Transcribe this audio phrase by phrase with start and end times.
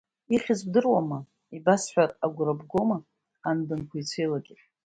[0.35, 1.19] Ихьыз бдыруама,
[1.55, 2.89] ибасҳәар агәра бгом,
[3.49, 4.61] анбанқәа ицәеилагеит.